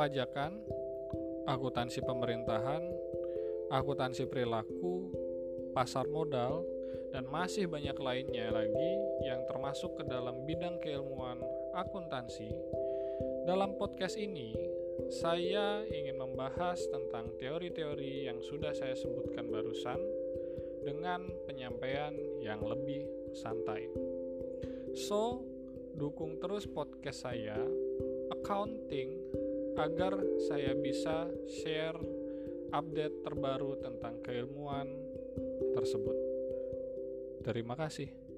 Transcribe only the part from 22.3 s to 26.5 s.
yang lebih santai. So, dukung